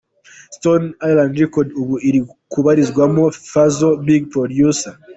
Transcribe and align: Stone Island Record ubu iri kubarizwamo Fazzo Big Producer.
Stone 0.55 0.87
Island 1.09 1.33
Record 1.41 1.67
ubu 1.81 1.95
iri 2.07 2.19
kubarizwamo 2.51 3.23
Fazzo 3.49 3.89
Big 4.05 4.21
Producer. 4.33 4.93